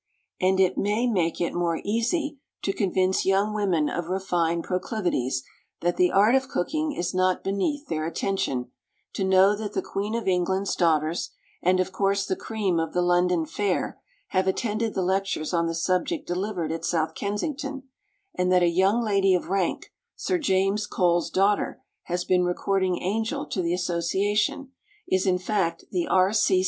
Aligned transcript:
And 0.41 0.59
it 0.59 0.79
may 0.79 1.05
make 1.05 1.39
it 1.39 1.53
more 1.53 1.79
easy 1.85 2.39
to 2.63 2.73
convince 2.73 3.23
young 3.23 3.53
women 3.53 3.87
of 3.87 4.07
refined 4.07 4.63
proclivities 4.63 5.43
that 5.81 5.95
the 5.97 6.11
art 6.11 6.33
of 6.33 6.47
cooking 6.49 6.91
is 6.93 7.13
not 7.13 7.43
beneath 7.43 7.87
their 7.87 8.07
attention, 8.07 8.71
to 9.13 9.23
know 9.23 9.55
that 9.55 9.73
the 9.73 9.81
Queen 9.83 10.15
of 10.15 10.27
England's 10.27 10.75
daughters 10.75 11.29
and 11.61 11.79
of 11.79 11.91
course 11.91 12.25
the 12.25 12.35
cream 12.35 12.79
of 12.79 12.93
the 12.93 13.03
London 13.03 13.45
fair 13.45 14.01
have 14.29 14.47
attended 14.47 14.95
the 14.95 15.03
lectures 15.03 15.53
on 15.53 15.67
the 15.67 15.75
subject 15.75 16.25
delivered 16.25 16.71
at 16.71 16.83
South 16.83 17.13
Kensington, 17.13 17.83
and 18.33 18.51
that 18.51 18.63
a 18.63 18.67
young 18.69 19.03
lady 19.03 19.35
of 19.35 19.49
rank, 19.49 19.93
Sir 20.15 20.39
James 20.39 20.87
Coles's 20.87 21.29
daughter, 21.29 21.79
has 22.05 22.25
been 22.25 22.43
recording 22.43 22.97
angel 23.03 23.45
to 23.45 23.61
the 23.61 23.75
association, 23.75 24.71
is 25.07 25.27
in 25.27 25.37
fact 25.37 25.83
the 25.91 26.07
R. 26.07 26.31